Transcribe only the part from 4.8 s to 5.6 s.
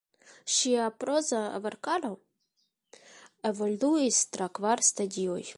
stadioj.